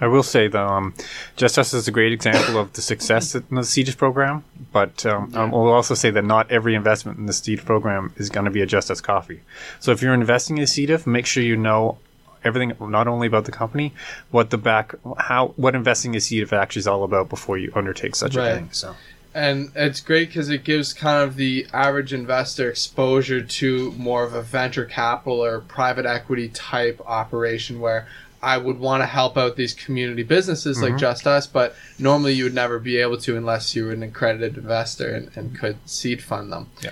[0.00, 0.94] I will say that um,
[1.36, 5.32] Just Us is a great example of the success in the CEDIF program, but um,
[5.34, 8.50] I will also say that not every investment in the CEDIF program is going to
[8.50, 9.40] be a Just Us coffee.
[9.80, 11.98] So if you're investing in CEDIF, make sure you know
[12.44, 13.94] everything, not only about the company,
[14.30, 18.14] what the back, how, what investing in CEDIF actually is all about before you undertake
[18.14, 18.48] such Right.
[18.50, 18.68] a thing.
[18.72, 18.94] So
[19.34, 24.32] And it's great because it gives kind of the average investor exposure to more of
[24.34, 28.06] a venture capital or private equity type operation where
[28.42, 30.98] I would want to help out these community businesses like mm-hmm.
[30.98, 34.58] Just Us, but normally you would never be able to unless you were an accredited
[34.58, 36.70] investor and, and could seed fund them.
[36.82, 36.90] Yeah.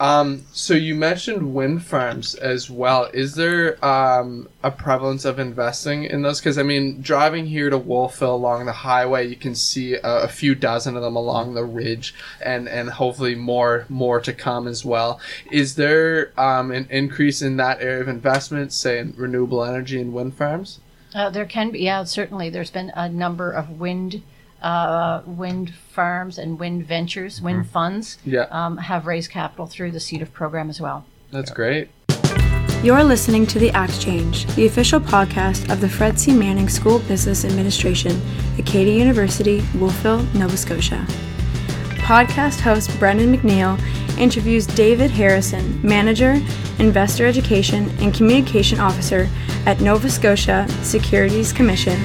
[0.00, 3.08] Um, so you mentioned wind farms as well.
[3.12, 6.38] Is there um, a prevalence of investing in those?
[6.38, 10.28] Because I mean, driving here to Wolfville along the highway, you can see a, a
[10.28, 14.84] few dozen of them along the ridge, and and hopefully more more to come as
[14.84, 15.20] well.
[15.50, 20.12] Is there um, an increase in that area of investment, say in renewable energy and
[20.12, 20.80] wind farms?
[21.14, 22.50] Uh, there can be, yeah, certainly.
[22.50, 24.22] There's been a number of wind,
[24.62, 29.98] uh, wind farms and wind ventures, wind funds, Yeah, um, have raised capital through the
[30.00, 31.04] CEDIF program as well.
[31.30, 31.90] that's great.
[32.82, 36.32] You're listening to The Axe Change, the official podcast of the Fred C.
[36.32, 38.20] Manning School of Business Administration,
[38.56, 41.04] Acadia University, Wolfville, Nova Scotia.
[41.98, 43.78] Podcast host Brendan McNeil
[44.18, 46.40] interviews David Harrison, Manager,
[46.78, 49.28] Investor Education and Communication Officer
[49.66, 52.00] at Nova Scotia Securities Commission,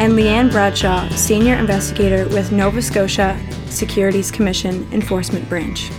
[0.00, 5.90] and Leanne Bradshaw, Senior Investigator with Nova Scotia Securities Commission Enforcement Branch.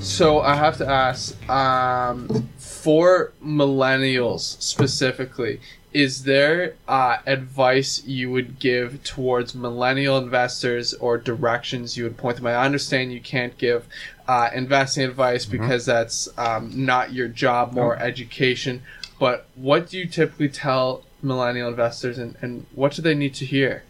[0.00, 5.60] So I have to ask, um, for millennials specifically,
[5.92, 12.38] is there uh, advice you would give towards millennial investors or directions you would point
[12.38, 12.46] them?
[12.48, 13.86] I understand you can't give
[14.26, 18.82] uh, investing advice because that's um, not your job, more education.
[19.20, 23.44] But what do you typically tell millennial investors, and, and what do they need to
[23.44, 23.84] hear?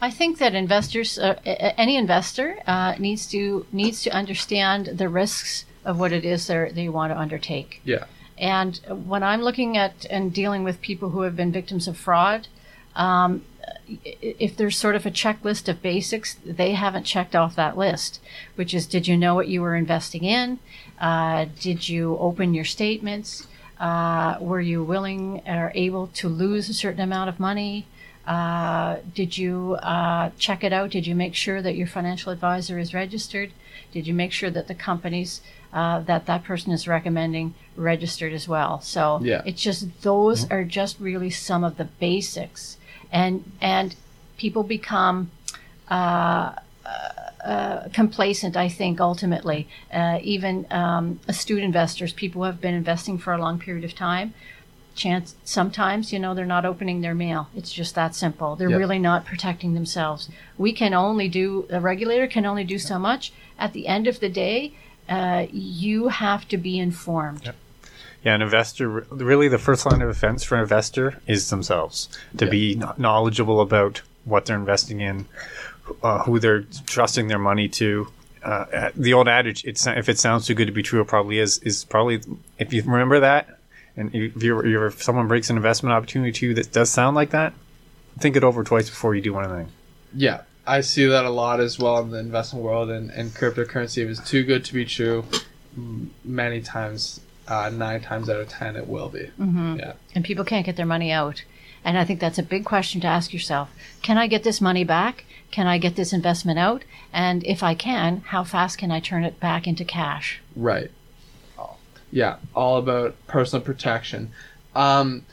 [0.00, 5.64] I think that investors, uh, any investor, uh, needs to needs to understand the risks
[5.84, 7.80] of what it is they they want to undertake.
[7.84, 8.04] Yeah.
[8.36, 12.46] And when I'm looking at and dealing with people who have been victims of fraud,
[12.94, 13.42] um,
[14.02, 18.20] if there's sort of a checklist of basics, they haven't checked off that list,
[18.54, 20.60] which is did you know what you were investing in?
[21.00, 23.48] Uh, did you open your statements?
[23.78, 27.86] Uh, were you willing or able to lose a certain amount of money?
[28.26, 30.90] Uh, did you uh, check it out?
[30.90, 33.52] Did you make sure that your financial advisor is registered?
[33.92, 35.40] Did you make sure that the companies
[35.72, 38.80] uh, that that person is recommending registered as well?
[38.80, 39.42] So Yeah.
[39.46, 42.76] it's just those are just really some of the basics,
[43.10, 43.94] and and
[44.36, 45.30] people become.
[47.44, 49.68] Uh, complacent, I think, ultimately.
[49.92, 53.94] Uh, even um, astute investors, people who have been investing for a long period of
[53.94, 54.34] time,
[54.98, 57.48] chance sometimes you know they're not opening their mail.
[57.54, 58.56] It's just that simple.
[58.56, 58.78] They're Yep.
[58.78, 60.28] really not protecting themselves.
[60.58, 63.32] We can only do the regulator can only do so much.
[63.58, 64.72] At the end of the day
[65.08, 67.52] uh, you have to be informed.
[68.24, 72.46] Yeah, an investor really the first line of defense for an investor is themselves to
[72.46, 75.26] be knowledgeable about what they're investing in,
[76.02, 78.08] uh, who they're trusting their money to.
[78.42, 81.38] Uh, the old adage, "It's if it sounds too good to be true, it probably
[81.38, 82.20] is." Is probably
[82.58, 83.58] if you remember that,
[83.96, 87.16] and if, you're, you're, if someone breaks an investment opportunity to you that does sound
[87.16, 87.52] like that,
[88.18, 89.68] think it over twice before you do anything.
[90.14, 94.04] Yeah, I see that a lot as well in the investment world and, and cryptocurrency.
[94.04, 95.24] If it's too good to be true,
[96.24, 99.30] many times, uh, nine times out of ten, it will be.
[99.38, 99.76] Mm-hmm.
[99.80, 99.92] Yeah.
[100.14, 101.42] and people can't get their money out
[101.84, 103.70] and i think that's a big question to ask yourself
[104.02, 106.82] can i get this money back can i get this investment out
[107.12, 110.90] and if i can how fast can i turn it back into cash Right.
[111.56, 111.76] Oh.
[112.10, 114.32] Yeah, all about personal protection.
[114.74, 115.24] Um,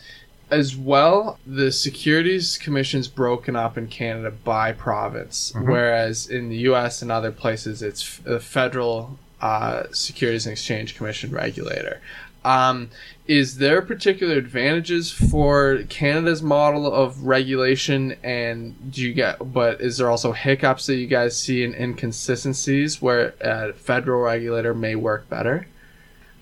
[0.51, 7.01] as well, the Securities Commission's broken up in Canada by province, whereas in the U.S.
[7.01, 11.99] and other places, it's the federal uh, Securities and Exchange Commission regulator.
[12.45, 12.91] Um,
[13.27, 19.51] is there particular advantages for Canada's model of regulation, and do you get?
[19.51, 24.75] But is there also hiccups that you guys see in inconsistencies where a federal regulator
[24.75, 25.65] may work better?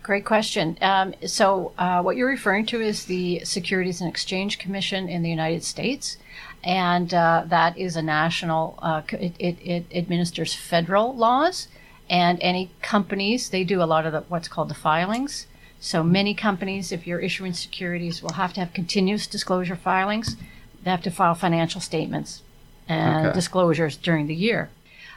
[0.03, 0.77] Great question.
[0.81, 5.29] Um, so, uh, what you're referring to is the Securities and Exchange Commission in the
[5.29, 6.17] United States,
[6.65, 8.77] and uh, that is a national.
[8.81, 11.69] Uh, it, it, it administers federal laws,
[12.09, 15.47] and any companies they do a lot of the, what's called the filings.
[15.83, 20.37] So many companies, if you're issuing securities, will have to have continuous disclosure filings.
[20.81, 22.41] They have to file financial statements
[22.87, 23.33] and Okay.
[23.35, 24.69] disclosures during the year.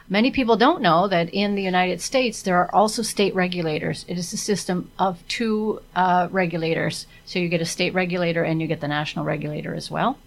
[0.09, 4.03] Many people don't know that in the United States there are also state regulators.
[4.09, 7.07] It is a system of two uh, regulators.
[7.25, 10.17] So you get a state regulator and you get the national regulator as well.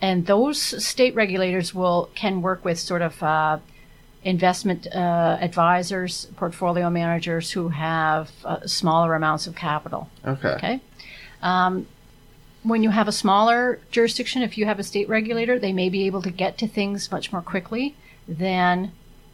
[0.00, 3.58] And those state regulators will can work with sort of uh,
[4.24, 10.08] investment uh, advisors, portfolio managers who have uh, smaller amounts of capital.
[10.26, 10.48] Okay.
[10.48, 10.80] Okay.
[11.42, 11.86] Um,
[12.62, 16.06] when you have a smaller jurisdiction, if you have a state regulator, they may be
[16.06, 17.94] able to get to things much more quickly
[18.26, 18.92] than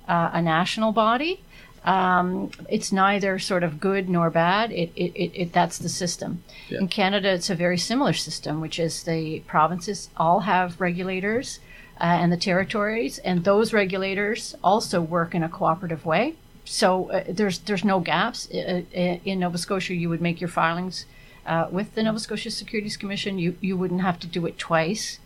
[0.09, 1.41] uh, a national body.
[1.85, 4.73] Um, it's neither sort of good nor bad.
[4.73, 6.43] It, it, it, it that's the system.
[6.69, 6.81] Yeah.
[6.81, 11.61] In Canada, it's a very similar system, which is the provinces all have regulators
[12.01, 16.35] uh, and the territories, and those regulators also work in a cooperative way.
[16.65, 18.47] So uh, there's there's no gaps.
[18.47, 21.05] In Nova Scotia, you would make your filings
[21.47, 23.39] uh, with the Nova Scotia Securities Commission.
[23.39, 25.19] You you wouldn't have to do it twice.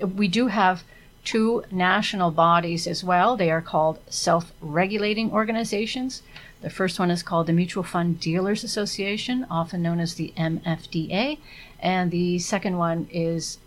[0.00, 0.84] We do have
[1.24, 3.36] two national bodies as well.
[3.36, 6.22] They are called self-regulating organizations.
[6.62, 11.38] The first one is called the Mutual Fund Dealers Association, often known as the MFDA,
[11.80, 13.58] and the second one is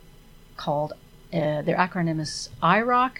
[0.58, 0.94] called
[1.34, 3.12] uh, their acronym is IIROC,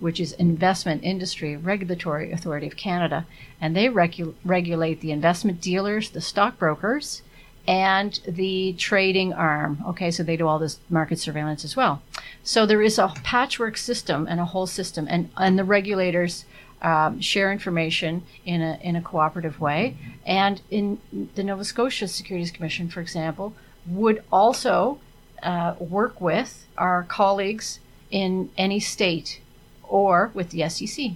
[0.00, 3.26] which is Investment Industry Regulatory Authority of Canada,
[3.60, 7.22] and they regu- regulate the investment dealers, the stockbrokers,
[7.68, 9.84] and the trading arm.
[9.86, 12.02] Okay, so they do all this market surveillance as well.
[12.42, 16.44] So there is a patchwork system and a whole system, and and the regulators.
[16.82, 20.98] Um, share information in a in a cooperative way, and in
[21.34, 23.52] the Nova Scotia Securities Commission, for example,
[23.86, 24.98] would also
[25.42, 27.80] uh, work with our colleagues
[28.10, 29.40] in any state
[29.82, 31.12] or with the SEC.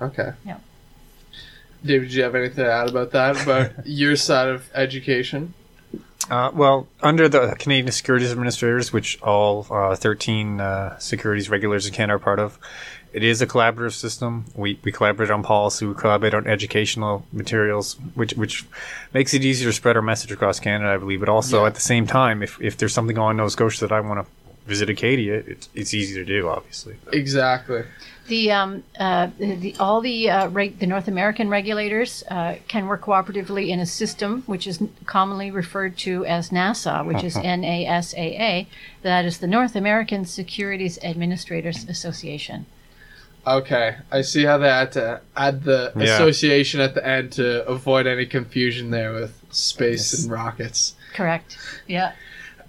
[0.00, 0.32] Okay.
[0.44, 0.58] Yeah.
[1.84, 3.42] David, do you have anything to add about that?
[3.42, 5.54] About your side of education?
[6.30, 11.94] Uh, well, under the Canadian Securities Administrators, which all uh, 13 uh, securities regulators in
[11.94, 12.58] Canada are part of,
[13.12, 14.44] it is a collaborative system.
[14.54, 18.64] We, we collaborate on policy, we collaborate on educational materials, which which
[19.14, 21.20] makes it easier to spread our message across Canada, I believe.
[21.20, 21.68] But also, Yeah.
[21.68, 24.32] at the same time, if, if there's something on Nova Scotia that I want to
[24.66, 26.96] visit Acadia, it's, it's easy to do, obviously.
[27.12, 27.84] Exactly.
[28.26, 32.86] The, um, uh, the, the all the uh, reg- the North American regulators uh, can
[32.86, 37.36] work cooperatively in a system which is commonly referred to as NASA, which is
[37.88, 38.66] NASAA.
[39.00, 42.66] That is the North American Securities Administrators Association.
[43.48, 46.04] Okay, I see how they had to add the Yeah.
[46.14, 50.22] association at the end to avoid any confusion there with space Yes.
[50.22, 50.94] and rockets.
[51.14, 51.56] Correct.
[51.86, 52.12] Yeah.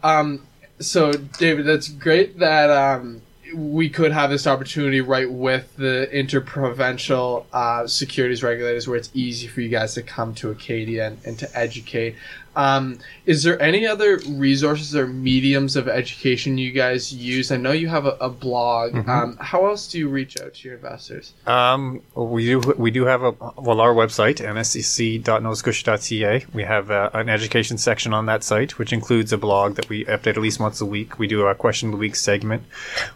[0.04, 0.44] Um,
[0.80, 3.22] so David, that's great that um,
[3.54, 9.48] we could have this opportunity right with the interprovincial uh, securities regulators, where it's easy
[9.48, 12.16] for you guys to come to Acadia and, and to educate.
[12.60, 17.54] Um, is there any other resources or mediums of education you guys use?
[17.54, 19.08] I know you have a, a blog.
[19.10, 21.34] Um, how else do you reach out to your investors?
[21.48, 26.46] Um, we do we do have a well our website nssc.novascotia.ca.
[26.54, 30.04] We have uh, an education section on that site, which includes a blog that we
[30.06, 31.18] update at least once a week.
[31.18, 32.64] We do a question of the week segment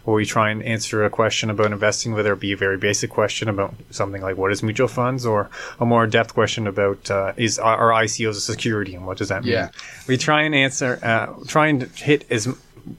[0.04, 3.10] where we try and answer a question about investing, whether it be a very basic
[3.10, 7.34] question about something like what is mutual funds, or a more in-depth question about uh,
[7.36, 9.52] is are are ICOs a security and what does that mean?
[9.52, 9.70] Yeah.
[10.06, 12.48] We try and answer, uh, try and hit as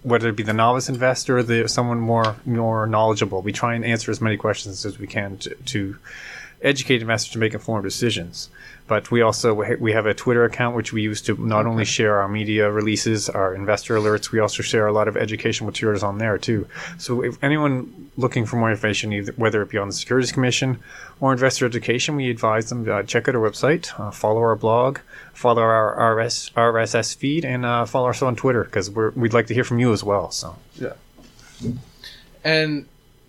[0.01, 3.41] whether it be the novice investor or the someone more more knowledgeable.
[3.41, 5.97] We try and answer as many questions as we can to, to
[6.61, 8.49] educate investors to make informed decisions.
[8.88, 12.19] But we also we have a Twitter account which we use to not only share
[12.19, 14.31] our media releases, our investor alerts.
[14.31, 16.67] We also share a lot of educational materials on there too.
[16.99, 20.79] So if anyone looking for more information, either whether it be on the Securities Commission
[21.19, 24.55] or investor education, we advise them to uh, check out our website, uh, follow our
[24.55, 24.99] blog,
[25.33, 29.55] follow our RS, RSS feed, and uh, follow us on Twitter because we'd like to
[29.55, 30.29] hear from you as well.
[30.29, 30.93] So Yeah.
[32.43, 32.86] And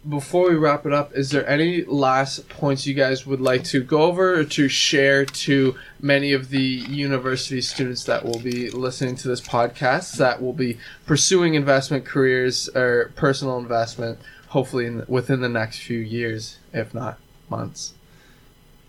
[0.09, 3.83] before we wrap it up, is there any last points you guys would like to
[3.83, 9.17] go over or to share to many of the university students that will be listening
[9.17, 15.41] to this podcast that will be pursuing investment careers or personal investment, hopefully in, within
[15.41, 17.95] the next few years, if not months?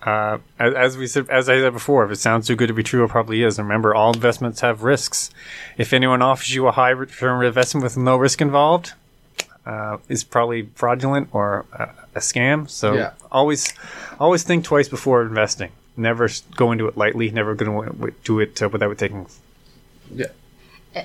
[0.04, 2.84] Uh, as, we said, as I said before, if it sounds too good to be
[2.84, 3.58] true, it probably is.
[3.58, 5.32] Remember, all investments have risks.
[5.78, 8.94] If anyone offers you a high return investment with no risk involved,
[9.68, 12.70] uh, is probably fraudulent or a, a scam.
[12.70, 13.12] So Yeah.
[13.32, 13.74] always,
[14.20, 15.72] always think twice before investing.
[15.98, 17.30] Never go into it lightly.
[17.32, 19.28] Never going to do it uh, without taking.
[20.14, 20.28] Yeah.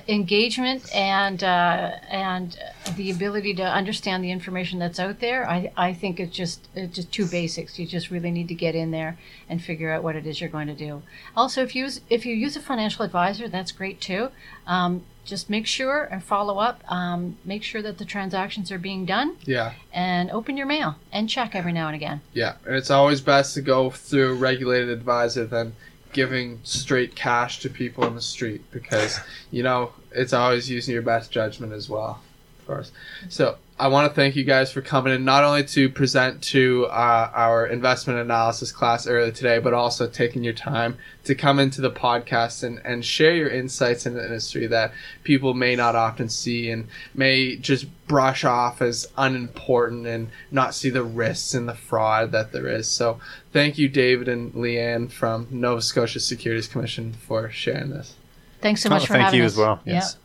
[0.07, 2.57] Engagement and uh, and
[2.95, 6.95] the ability to understand the information that's out there, I, I think it's just it's
[6.95, 7.77] just two basics.
[7.79, 9.17] You just really need to get in there
[9.49, 11.03] and figure out what it is you're going to do.
[11.35, 14.29] Also, if you use if you use a financial advisor, that's great too.
[14.65, 16.81] Um, just make sure and follow up.
[16.91, 19.71] Um, make sure that the transactions are being done, Yeah.
[19.93, 22.19] and open your mail and check every now and again.
[22.33, 25.75] Yeah, and it's always best to go through a regulated advisor than
[26.13, 29.19] giving straight cash to people in the street because
[29.51, 32.21] you know it's always using your best judgment as well,
[32.65, 32.91] course.
[33.29, 36.85] So I want to thank you guys for coming in, not only to present to
[36.85, 41.81] uh, our investment analysis class earlier today, but also taking your time to come into
[41.81, 44.91] the podcast and, and share your insights in the industry that
[45.23, 50.89] people may not often see and may just brush off as unimportant and not see
[50.91, 52.87] the risks and the fraud that there is.
[52.89, 53.19] So
[53.51, 58.15] thank you, David and Leanne from Nova Scotia Securities Commission for sharing this.
[58.61, 59.81] Thanks so Oh, much for thank having you as well.
[59.83, 60.17] Yeah, Yes.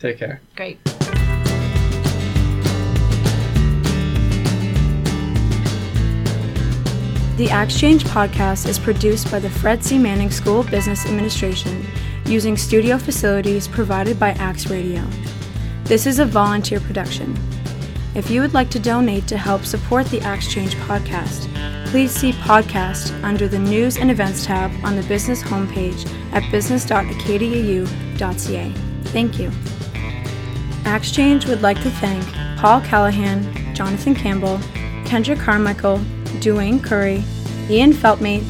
[0.00, 0.40] Take care.
[0.56, 0.78] great.
[7.40, 9.98] The Exchange podcast is produced by the Fred C.
[9.98, 11.86] Manning School of Business Administration
[12.26, 15.02] using studio facilities provided by Axe Radio.
[15.84, 17.34] This is a volunteer production.
[18.14, 21.48] If you would like to donate to help support the Exchange podcast,
[21.86, 28.72] please see podcast under the News and Events tab on the business homepage at business.acadiau.ca.
[29.04, 29.50] Thank you.
[30.84, 32.22] Exchange would like to thank
[32.58, 34.58] Paul Callahan, Jonathan Campbell,
[35.06, 36.02] Kendra Carmichael,
[36.38, 37.24] Duane Curry,
[37.68, 38.44] Ian Feltmate,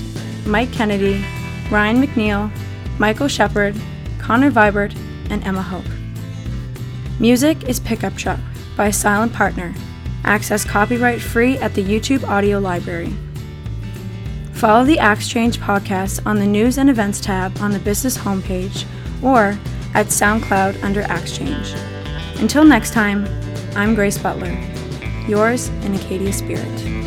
[0.46, 1.24] Mike Kennedy,
[1.70, 2.50] Ryan McNeil,
[2.98, 3.74] Michael Shepard,
[4.18, 4.94] Connor Vibert,
[5.30, 5.84] and Emma Hope.
[7.18, 8.40] Music is Pickup Truck
[8.76, 9.74] by Silent Partner.
[10.24, 13.14] Access copyright free at the YouTube Audio Library.
[14.52, 18.84] Follow the Exchange podcast on the News and Events tab on the business homepage
[19.22, 19.58] or
[19.94, 21.74] at SoundCloud under Exchange.
[22.40, 23.26] Until next time,
[23.74, 24.58] I'm Grace Butler,
[25.26, 26.99] yours in Acadia Spirit.